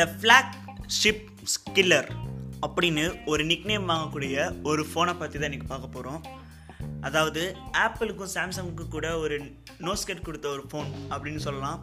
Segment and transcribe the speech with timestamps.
[0.00, 0.52] த flag
[0.98, 2.06] ship Schiller
[2.64, 4.34] அப்படின்னு ஒரு nickname வாங்கக்கூடிய
[4.70, 6.20] ஒரு ஃபோனை பற்றி தான் இன்றைக்கி பார்க்க போகிறோம்
[7.06, 7.42] அதாவது
[7.82, 9.36] ஆப்பிளுக்கும் சாம்சங்குக்கும் கூட ஒரு
[9.86, 11.78] நோஸ்கெட் கொடுத்த ஒரு ஃபோன் அப்படின்னு சொல்லலாம்.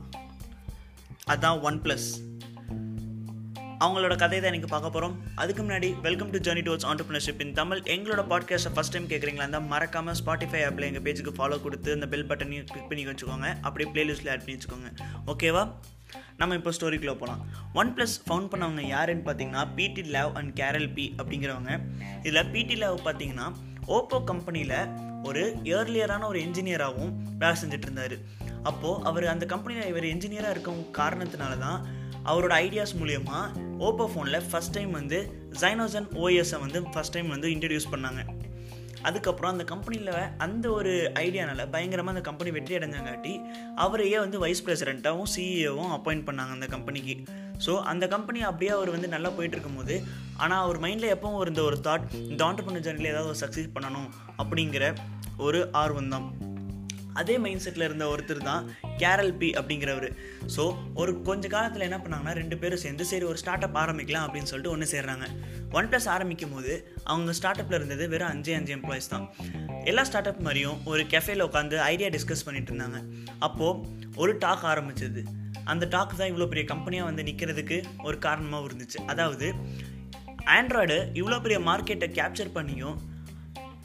[1.31, 2.07] அதுதான் ஒன் ப்ளஸ்
[3.83, 7.83] அவங்களோட கதையை தான் எனக்கு பார்க்க போகிறோம் அதுக்கு முன்னாடி welcome to journey towards entrepreneurship in Tamil.
[7.95, 12.27] எங்களோட பாட்காஸ்ட்டை ஃபஸ்ட் டைம் கேட்குறீங்களா இருந்தால் மறக்காமல் ஸ்பாட்டிஃபை ஆப்பில் எங்கள் பேஜுக்கு ஃபாலோ கொடுத்து அந்த பெல்
[12.31, 13.49] பட்டனையும் கிளிக் பண்ணி வச்சுக்கோங்க.
[13.69, 14.91] அப்படியே பிளேலிஸ்ட்டில் ஆட் பண்ணி வச்சுக்கோங்க.
[15.33, 15.63] ஓகேவா
[16.37, 17.41] நம்ம இப்போ ஸ்டோரிக்குள்ளே போகலாம்
[17.73, 21.73] ஒன் ப்ளஸ் ஃபவுண்ட் பண்ணவங்க யாருன்னு பார்த்தீங்கன்னா பிடி லேவ் அண்ட் கேரல் பி அப்படிங்கிறவங்க.
[22.23, 23.47] இதில் பிடி லேவ் பார்த்தீங்கன்னா
[23.97, 24.79] ஓப்போ கம்பெனியில்
[25.23, 28.17] ஒரு இயர்லியரான ஒரு என்ஜினியராகவும் வேலை செஞ்சுட்டு இருந்தார்.
[28.63, 31.79] அப்போது அவர் அந்த கம்பெனியில் இவர் என்ஜினியராக இருக்கும் காரணத்தினால தான்
[32.31, 33.39] அவரோட ஐடியாஸ் மூலயமா
[33.87, 35.19] ஓப்போ ஃபோனில் ஃபஸ்ட் டைம் வந்து
[35.61, 38.21] ஜைனோசன் ஓஎஸை வந்து ஃபஸ்ட் டைம் வந்து இன்ட்ரடியூஸ் பண்ணாங்க.
[39.07, 40.93] அதுக்கப்புறம் அந்த கம்பெனியில் அந்த ஒரு
[41.23, 43.33] ஐடியானால பயங்கரமாக அந்த கம்பெனி வெற்றி அடைஞ்சாங்காட்டி
[43.77, 47.15] அவரையே வந்து வைஸ் பிரசிடெண்ட்டாகவும் சிஇஓவும் அப்பாயிண்ட் பண்ணாங்க அந்த கம்பெனிக்கு
[47.65, 49.95] ஸோ அந்த கம்பெனி அப்படியே அவர் வந்து நல்லா போயிட்டு இருக்கும்போது
[50.37, 54.85] ஆனால் அவர் மைண்டில் எப்பவும் இருந்த ஒரு தாட் இந்த ஆண்டர்பனர் ஜர்னியில் ஏதாவது ஒரு சக்ஸஸ் பண்ணணும் அப்படிங்கிற
[55.39, 56.27] ஒரு ஆர்வம் தான்
[57.21, 58.63] அதே மைண்ட் செட்டில் இருந்த ஒருத்தர் தான்
[59.01, 60.09] கேரல் பி அப்படிங்கிறவர்.
[60.55, 60.63] ஸோ
[61.01, 64.73] ஒரு கொஞ்ச காலத்தில் என்ன பண்ணாங்கன்னா ரெண்டு பேரும் சேர்ந்து சரி ஒரு ஸ்டார்ட் அப் ஆரம்பிக்கலாம் அப்படின்னு சொல்லிட்டு
[64.75, 65.27] ஒன்று சேர்றாங்க.
[65.77, 66.73] ஒன் ப்ளஸ் ஆரம்பிக்கும் போது
[67.11, 69.25] அவங்க ஸ்டார்ட் அப்பில் இருந்தது வெறும் அஞ்சு அஞ்சு எம்ப்ளாயிஸ் தான்.
[69.91, 72.99] எல்லா ஸ்டார்ட் அப் மாதிரியும் ஒரு கெஃபேல உட்காந்து ஐடியா டிஸ்கஸ் பண்ணிட்டு இருந்தாங்க.
[73.47, 75.23] அப்போது ஒரு டாக் ஆரம்பிச்சது.
[75.71, 78.99] அந்த டாக் தான் இவ்வளோ பெரிய கம்பெனியாக வந்து நிற்கிறதுக்கு ஒரு காரணமாகவும் இருந்துச்சு.
[79.11, 79.47] அதாவது
[80.57, 82.97] ஆண்ட்ராய்டு இவ்வளோ பெரிய மார்க்கெட்டை கேப்சர் பண்ணியும்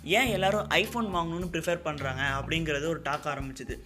[0.02, 3.76] ஏன் எல்லாரும் ஐஃபோன் வாங்கணும்னு ப்ரிஃபர் பண்ணுறாங்க அப்படிங்கிறது ஒரு டாக் ஆரம்பிச்சிது.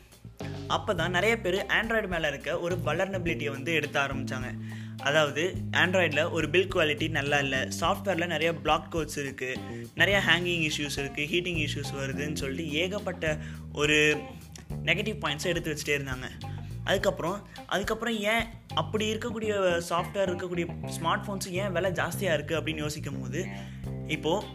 [0.66, 4.48] அப்போ தான் நிறைய பேர் ஆண்ட்ராய்டு மேலே இருக்க ஒரு வளர்னபிலிட்டியை வந்து எடுத்த ஆரம்பித்தாங்க
[5.02, 10.98] அதாவது ஆண்ட்ராய்டில் ஒரு பில் குவாலிட்டி நல்லா இல்லை சாஃப்ட்வேரில் நிறைய பிளாக் கோட்ஸ் இருக்குது நிறைய ஹேங்கிங் இஷ்யூஸ்
[11.02, 13.36] இருக்குது ஹீட்டிங் இஷ்யூஸ் வருதுன்னு சொல்லிட்டு ஏகப்பட்ட
[13.74, 14.16] ஒரு
[14.84, 16.28] நெகட்டிவ் பாயிண்ட்ஸை எடுத்து வச்சுட்டே இருந்தாங்க.
[16.84, 18.44] அதுக்கப்புறம் அதுக்கப்புறம் ஏன்
[18.74, 19.52] அப்படி இருக்கக்கூடிய
[19.90, 20.66] சாஃப்ட்வேர் இருக்கக்கூடிய
[20.98, 23.46] ஸ்மார்ட் ஃபோன்ஸ் ஏன் விலை ஜாஸ்தியாக இருக்குது அப்படின்னு யோசிக்கும் போது
[24.08, 24.46] இப்போது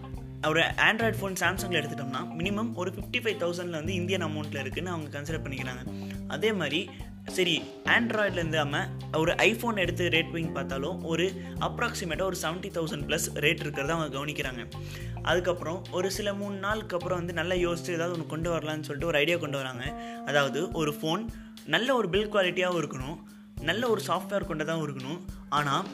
[0.49, 5.09] ஒரு ஆண்ட்ராய்ட் ஃபோன் சாம்சங்கில் எடுத்துட்டோம்னா மினிமம் ஒரு ஃபிஃப்டி ஃபைவ் தௌசண்டில் வந்து இந்தியன் அமௌண்ட்டில் இருக்குதுன்னு அவங்க
[5.15, 5.83] கன்சிடர் பண்ணிக்கிறாங்க.
[6.35, 6.79] அதே மாதிரி
[7.35, 7.55] சரி
[7.95, 8.87] ஆண்ட்ராய்டில் இல்லாமல்
[9.21, 11.25] ஒரு ஐஃபோன் எடுத்து ரேட் விங் பார்த்தாலும் ஒரு
[11.67, 14.63] அப்ராக்சிமேட்டாக ஒரு செவன்ட்டி தௌசண்ட் ப்ளஸ் ரேட் இருக்கிறத அவங்க கவனிக்கிறாங்க.
[15.31, 19.19] அதுக்கப்புறம் ஒரு சில மூணு நாளுக்கு அப்புறம் வந்து நல்லா யோசித்து ஏதாவது ஒன்று கொண்டு வரலான்னு சொல்லிட்டு ஒரு
[19.23, 19.85] ஐடியா கொண்டு வராங்க.
[20.31, 21.23] அதாவது ஒரு ஃபோன்
[21.75, 23.17] நல்ல ஒரு பில் குவாலிட்டியாகவும் இருக்கணும்.
[23.69, 25.19] நல்ல ஒரு சாஃப்ட்வேர் கொண்டதாகவும் இருக்கணும்.
[25.59, 25.85] ஆனால்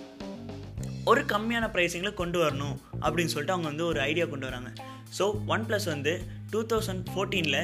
[1.07, 4.69] ஒரு கம்மியான ப்ரைஸிங்கில் கொண்டு வரணும் அப்படின்னு சொல்லிட்டு அவங்க வந்து ஒரு ஐடியா கொண்டு வராங்க.
[5.17, 6.13] ஸோ ஒன் ப்ளஸ் வந்து
[6.51, 7.59] டூ தௌசண்ட் ஃபோர்டீனில்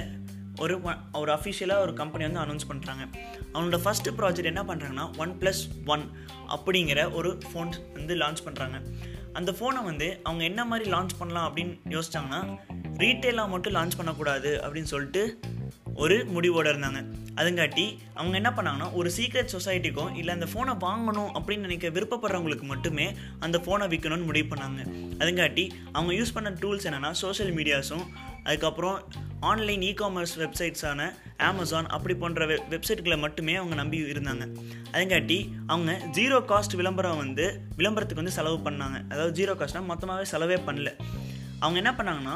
[0.62, 0.76] ஒரு
[1.16, 3.04] ஒரு அஃபிஷியலாக ஒரு கம்பெனி வந்து அனௌன்ஸ் பண்ணுறாங்க
[3.54, 6.04] அவங்களோட ஃபஸ்ட்டு ப்ராஜெக்ட் என்ன பண்ணுறாங்கன்னா ஒன் ப்ளஸ் ஒன்
[6.48, 8.78] அப்படிங்கிற ஒரு ஃபோன் வந்து லான்ச் பண்ணுறாங்க
[9.34, 12.42] அந்த ஃபோனை வந்து அவங்க என்ன மாதிரி லான்ச் பண்ணலாம் அப்படின்னு யோசிச்சாங்கன்னா
[12.98, 15.24] ரீட்டெயிலாக மட்டும் லான்ச் பண்ணக்கூடாது அப்படின்னு சொல்லிட்டு
[15.96, 17.00] ஒரு முடிவோடு இருந்தாங்க.
[17.36, 23.16] அதுங்காட்டி அவங்க என்ன பண்ணாங்கன்னா ஒரு சீக்ரெட் சொசைட்டிக்கும் இல்லை அந்த ஃபோனை வாங்கணும் அப்படின்னு நினைக்க விருப்பப்படுறவங்களுக்கு மட்டுமே
[23.40, 24.82] அந்த ஃபோனை விற்கணும்னு முடிவு பண்ணாங்க.
[25.20, 28.06] அதுங்காட்டி அவங்க யூஸ் பண்ண டூல்ஸ் என்னென்னா சோஷியல் மீடியாஸும்
[28.44, 29.08] அதுக்கப்புறம்
[29.40, 34.56] ஆன்லைன் இ காமர்ஸ் வெப்சைட்ஸான அமேசான் அப்படி போன்ற வெப் வெப்சைட்களை மட்டுமே அவங்க நம்பி இருந்தாங்க.
[34.92, 39.10] அதுங்காட்டி அவங்க ஜீரோ காஸ்ட் விளம்பரம் வந்து விளம்பரத்துக்கு வந்து செலவு பண்ணாங்க.
[39.10, 40.92] அதாவது ஜீரோ காஸ்ட்னால் மொத்தமாகவே செலவே பண்ணல.
[41.60, 42.36] அவங்க என்ன பண்ணாங்கன்னா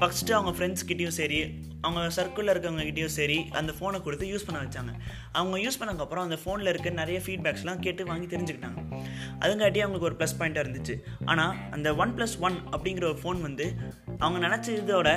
[0.00, 4.92] ஃபஸ்ட்டு அவங்க ஃப்ரெண்ட்ஸ்கிட்டையும் சரி அவங்க சர்க்கிளில் இருக்கவங்ககிட்டயும் சரி அந்த ஃபோனை கொடுத்து யூஸ் பண்ண வச்சாங்க.
[5.32, 8.80] அவங்க யூஸ் பண்ணதுக்கப்புறம் அந்த ஃபோனில் இருக்க நிறைய ஃபீட்பேக்ஸ்லாம் கேட்டு வாங்கி தெரிஞ்சுக்கிட்டாங்க.
[9.38, 10.96] அதுங்காட்டி அவங்களுக்கு ஒரு ப்ளஸ் பாயிண்ட்டாக இருந்துச்சு.
[11.24, 13.68] ஆனால் அந்த ஒன் ப்ளஸ் ஒன் அப்படிங்கிற ஒரு ஃபோன் வந்து
[14.18, 15.10] அவங்க நினச்ச இதோட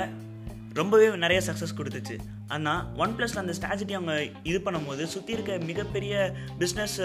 [0.80, 2.16] ரொம்பவே நிறைய சக்ஸஸ் கொடுத்துச்சு.
[2.54, 4.14] ஆனால் ஒன் ப்ளஸில் அந்த ஸ்ட்ராட்டஜி அவங்க
[4.50, 6.14] இது பண்ணும்போது சுற்றி இருக்க மிகப்பெரிய
[6.62, 6.96] பிஸ்னஸ்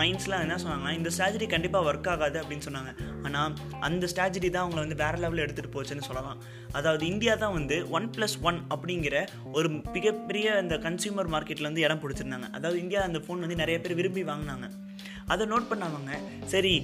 [0.00, 2.92] மைண்ட்ஸ்லாம் என்ன சொன்னாங்கன்னா இந்த ஸ்ட்ராட்டஜி கண்டிப்பாக ஒர்க் ஆகாது அப்படின்னு சொன்னாங்க.
[3.26, 3.52] ஆனால்
[3.88, 6.40] அந்த ஸ்ட்ராட்டஜி தான் அவங்கள வந்து வேறு லெவலில் எடுத்துகிட்டு போச்சுன்னு சொல்லலாம்.
[6.78, 9.16] அதாவது இந்தியா தான் வந்து ஒன் ப்ளஸ் ஒன் அப்படிங்கிற
[9.58, 12.48] ஒரு மிகப்பெரிய அந்த கன்சியூமர் மார்க்கெட்டில் வந்து இடம் பிடிச்சிருந்தாங்க.
[12.58, 14.68] அதாவது இந்தியா அந்த ஃபோன் வந்து நிறைய பேர் விரும்பி வாங்கினாங்க.
[15.34, 16.12] அதை நோட் பண்ணாமங்க
[16.52, 16.74] சரி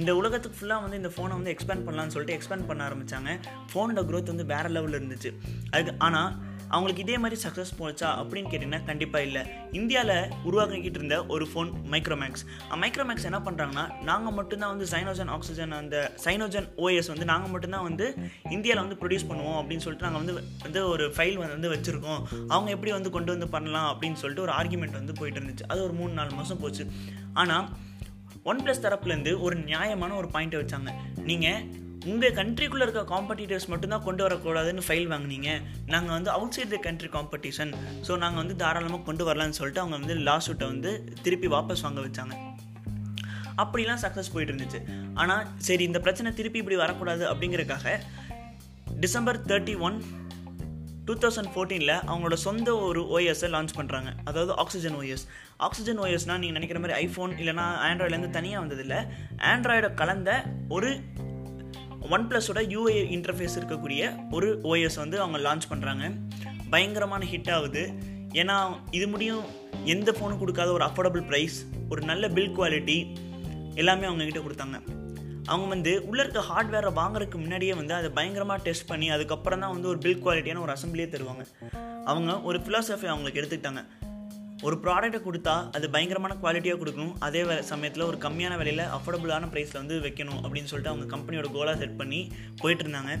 [0.00, 3.30] இந்த உலகத்துக்கு ஃபுல்லாக வந்து இந்த ஃபோனை வந்து எக்ஸ்பேண்ட் பண்ணலான்னு சொல்லிட்டு எக்ஸ்பேண்ட் பண்ண ஆரம்பித்தாங்க
[3.72, 5.30] ஃபோனோட க்ரோத் வந்து வேறு லெவலில் இருந்துச்சு.
[5.72, 6.30] அதுக்கு ஆனால்
[6.72, 9.42] அவங்களுக்கு இதே மாதிரி சக்ஸஸ் போச்சா அப்படின்னு கேட்டிங்கன்னா கண்டிப்பாக இல்லை.
[9.80, 10.14] இந்தியாவில்
[10.48, 12.44] உருவாக்கிக்கிட்டு இருந்த ஒரு ஃபோன் மைக்ரோமேக்ஸ்
[12.84, 18.08] மைக்ரோமேக்ஸ் என்ன பண்ணுறாங்கன்னா நாங்கள் மட்டும்தான் வந்து சைனோஜன் ஆக்சிஜன் அந்த சைனோஜன் ஓஎஸ் வந்து நாங்கள் மட்டும்தான் வந்து
[18.56, 20.36] இந்தியாவில் வந்து ப்ரொடியூஸ் பண்ணுவோம் அப்படின்னு சொல்லிட்டு நாங்கள் வந்து
[20.66, 22.20] வந்து ஒரு ஃபைல் வந்து வச்சுருக்கோம்.
[22.54, 25.96] அவங்க எப்படி வந்து கொண்டு வந்து பண்ணலாம் அப்படின்னு சொல்லிட்டு ஒரு ஆர்குமெண்ட் வந்து போயிட்டு இருந்துச்சு அது ஒரு
[26.00, 26.86] மூணு நாலு மாதம் போச்சு.
[27.42, 27.66] ஆனால்
[28.50, 30.90] ஒன் ப்ளஸ் தரப்புலேருந்து ஒரு நியாயமான ஒரு பாயிண்ட்டை வச்சாங்க.
[31.30, 31.62] நீங்கள்
[32.08, 35.50] உங்கள் கண்ட்ரிக்குள்ளே இருக்க காம்படிட்டர்ஸ் மட்டும்தான் கொண்டு வரக்கூடாதுன்னு ஃபைல் வாங்கினீங்க.
[35.86, 37.72] நாங்கள் வந்து outside the country competition
[38.06, 42.00] so நாங்கள் வந்து தாராளமாக கொண்டு வரலான்னு சொல்லிட்டு அவங்க வந்து லாஸ் ஷூட்டை வந்து திருப்பி வாபஸ் வாங்க
[42.06, 42.36] வச்சாங்க.
[43.62, 44.80] அப்படிலாம் சக்ஸஸ் போயிட்டு இருந்துச்சு.
[45.14, 47.98] ஆனால் சரி இந்த பிரச்சனை திருப்பி இப்படி வரக்கூடாது அப்படிங்கிறக்காக
[49.04, 49.98] December thirty one
[51.04, 55.24] two thousand ஃபோர்டீனில் அவங்களோட சொந்த ஒரு ஓஎஸை லான்ச் பண்ணுறாங்க அதாவது ஆக்சிஜன் ஓஎஸ்
[55.56, 59.00] ஆக்சிஜன் ஓஎஸ்னால் நீங்கள் நினைக்கிற மாதிரி ஐஃபோன் இல்லைனா ஆண்ட்ராய்ட்லேருந்து தனியாக வந்ததில்லை.
[59.52, 60.90] ஆண்ட்ராய்டை கலந்த ஒரு
[62.08, 66.04] ஒன் ப்ளஸோட யூஏ இன்டர்ஃபேஸ் இருக்கக்கூடிய ஒரு ஓஎஸ் வந்து அவங்க லான்ச் பண்ணுறாங்க
[66.70, 67.82] பயங்கரமான ஹிட் ஆகுது.
[68.32, 68.56] ஏன்னா
[68.90, 69.42] இது முடியும்
[69.84, 71.56] எந்த ஃபோனும் கொடுக்காத ஒரு அஃபோர்டபுள் ப்ரைஸ்
[71.88, 72.98] ஒரு நல்ல பில் குவாலிட்டி
[73.74, 74.78] எல்லாமே அவங்கக்கிட்ட கொடுத்தாங்க.
[75.46, 79.88] அவங்க வந்து உள்ளே இருக்க ஹார்ட்வேரை வாங்குறதுக்கு முன்னாடியே வந்து அதை பயங்கரமாக டெஸ்ட் பண்ணி அதுக்கப்புறம் தான் வந்து
[79.88, 81.44] ஒரு பில் குவாலிட்டியான ஒரு அசம்பிளியே தருவாங்க.
[82.04, 83.82] அவங்க ஒரு ஃபிலாசபி அவங்களுக்கு எடுத்துக்கிட்டாங்க.
[84.66, 89.96] ஒரு ப்ராடக்ட்டை கொடுத்தா அது பயங்கரமான குவாலிட்டியாக கொடுக்கணும் அதே சமயத்தில் ஒரு கம்மியான விலையில் அஃபோர்டபுளான ப்ரைஸில் வந்து
[90.06, 92.20] வைக்கணும் அப்படின்னு சொல்லிட்டு அவங்க கம்பெனியோட கோலாக செட் பண்ணி
[92.62, 93.14] போயிட்டு இருந்தாங்க.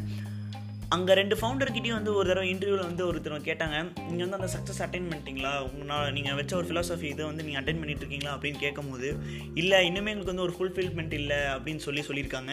[0.94, 3.76] அங்கே ரெண்டு ஃபவுண்டர்கிட்டையும் வந்து ஒரு தடவை இன்டர்வியூவில் வந்து ஒருத்தர் கேட்டாங்க
[4.06, 5.52] நீங்கள் வந்து அந்த சக்ஸஸ் அட்டைன் பண்ணிட்டீங்களா?
[5.68, 9.10] உங்களால் நீங்கள் வச்ச ஒரு ஃபிலாசபி இதை வந்து நீங்கள் அட்டைன் பண்ணிட்டு இருக்கீங்களா அப்படின்னு கேட்கும்போது
[9.62, 12.52] இல்லை இன்னுமே எங்களுக்கு வந்து ஒரு ஃபுல்ஃபில்மெண்ட் இல்லை அப்படின்னு சொல்லி சொல்லியிருக்காங்க.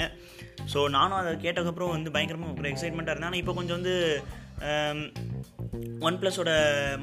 [0.74, 3.32] ஸோ நானும் அதை கேட்டதுக்கப்புறம் வந்து பயங்கரமாக ஒரு எக்ஸைட்மெண்ட்டாக இருந்தேன்.
[3.32, 3.96] ஆனால் இப்போ கொஞ்சம் வந்து
[6.08, 6.52] ஒன் ப்ளஸோட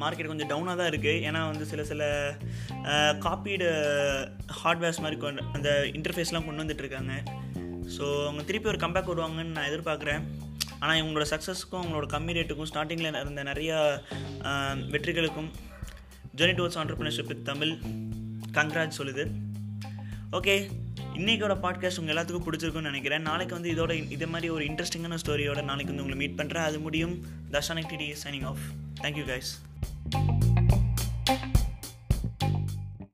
[0.03, 2.03] மார்க்கெட் கொஞ்சம் டவுனாக தான் இருக்குது ஏன்னா வந்து சில சில
[3.27, 3.69] காப்பீடு
[4.61, 7.15] ஹார்ட்வேர்ஸ் மாதிரி கொண்டு அந்த இன்டர்ஃபேஸ்லாம் கொண்டு வந்துட்டுருக்காங்க
[7.97, 10.23] ஸோ அவங்க திருப்பி ஒரு கம்பேக் வருவாங்கன்னு நான் எதிர்பார்க்குறேன்.
[10.81, 13.77] ஆனால் இவங்களோட சக்ஸஸ்க்கும் அவங்களோட கம்மி ரேட்டுக்கும் ஸ்டார்டிங்கில் இருந்த நிறையா
[14.95, 15.51] வெற்றிகளுக்கும்
[16.39, 17.73] journey towards entrepreneurship with Tamil
[18.59, 19.25] congrats சொல்லுது.
[20.39, 20.57] ஓகே
[21.15, 23.23] இன்றைக்கோட பாட்காஸ்ட் உங்கள் எல்லாத்துக்கும் பிடிச்சிருக்குன்னு நினைக்கிறேன்.
[23.23, 27.23] நாளைக்கு வந்து இதோட இதே மாதிரி ஒரு இன்ட்ரெஸ்டிங்கான ஸ்டோரியோட நாளைக்கு வந்து உங்களை மீட் பண்ணுறேன் அது முடியும்.
[27.53, 28.65] தர்ஷானிக் DD signing off
[29.03, 29.51] thank you guys